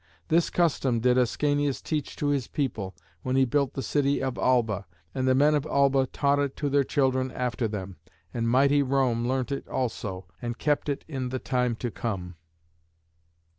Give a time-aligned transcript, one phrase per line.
[0.29, 4.87] This custom did Ascanius teach to his people when he built the city of Alba,
[5.13, 7.97] and the men of Alba taught it to their children after them,
[8.33, 12.33] and mighty Rome learnt it also, and kept it in the time to come.